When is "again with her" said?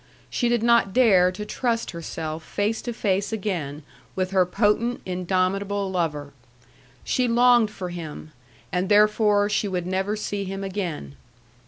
3.31-4.47